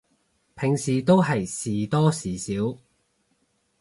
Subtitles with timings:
[0.55, 2.75] 平時都係時多時少